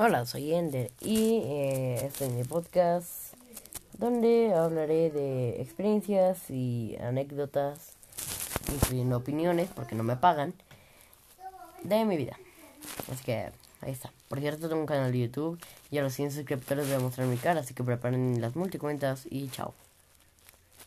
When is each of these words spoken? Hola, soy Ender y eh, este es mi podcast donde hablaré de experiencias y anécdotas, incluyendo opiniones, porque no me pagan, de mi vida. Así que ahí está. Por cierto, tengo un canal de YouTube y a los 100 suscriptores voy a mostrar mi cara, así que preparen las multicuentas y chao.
Hola, 0.00 0.26
soy 0.26 0.54
Ender 0.54 0.92
y 1.00 1.40
eh, 1.44 2.06
este 2.06 2.26
es 2.26 2.32
mi 2.32 2.44
podcast 2.44 3.34
donde 3.98 4.54
hablaré 4.54 5.10
de 5.10 5.60
experiencias 5.60 6.50
y 6.50 6.96
anécdotas, 7.00 7.94
incluyendo 8.72 9.16
opiniones, 9.16 9.68
porque 9.74 9.96
no 9.96 10.04
me 10.04 10.14
pagan, 10.14 10.54
de 11.82 12.04
mi 12.04 12.16
vida. 12.16 12.38
Así 13.10 13.24
que 13.24 13.50
ahí 13.80 13.90
está. 13.90 14.12
Por 14.28 14.38
cierto, 14.38 14.68
tengo 14.68 14.82
un 14.82 14.86
canal 14.86 15.10
de 15.10 15.18
YouTube 15.18 15.58
y 15.90 15.98
a 15.98 16.02
los 16.02 16.14
100 16.14 16.30
suscriptores 16.30 16.86
voy 16.86 16.94
a 16.94 17.00
mostrar 17.00 17.26
mi 17.26 17.36
cara, 17.36 17.58
así 17.58 17.74
que 17.74 17.82
preparen 17.82 18.40
las 18.40 18.54
multicuentas 18.54 19.26
y 19.28 19.48
chao. 19.48 19.74